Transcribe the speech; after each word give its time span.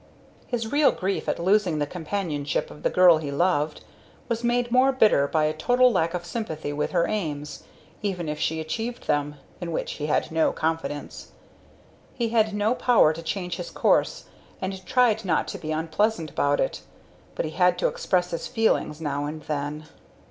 His 0.47 0.71
real 0.71 0.91
grief 0.91 1.29
at 1.29 1.37
losing 1.37 1.77
the 1.77 1.85
companionship 1.85 2.71
of 2.71 2.81
the 2.81 2.89
girl 2.89 3.19
he 3.19 3.29
loved, 3.29 3.83
was 4.29 4.43
made 4.43 4.71
more 4.71 4.91
bitter 4.91 5.27
by 5.27 5.43
a 5.45 5.53
total 5.53 5.91
lack 5.91 6.15
of 6.15 6.25
sympathy 6.25 6.73
with 6.73 6.89
her 6.89 7.05
aims, 7.07 7.65
even 8.01 8.27
if 8.27 8.39
she 8.39 8.59
achieved 8.59 9.05
them 9.05 9.35
in 9.59 9.71
which 9.71 9.91
he 9.91 10.07
had 10.07 10.31
no 10.31 10.53
confidence. 10.53 11.33
He 12.15 12.29
had 12.29 12.51
no 12.51 12.73
power 12.73 13.13
to 13.13 13.21
change 13.21 13.57
his 13.57 13.69
course, 13.69 14.23
and 14.59 14.83
tried 14.87 15.23
not 15.23 15.47
to 15.49 15.59
be 15.59 15.71
unpleasant 15.71 16.31
about 16.31 16.59
it, 16.59 16.81
but 17.35 17.45
he 17.45 17.51
had 17.51 17.77
to 17.77 17.87
express 17.87 18.31
his 18.31 18.47
feelings 18.47 19.01
now 19.01 19.25
and 19.25 19.43
then. 19.43 19.85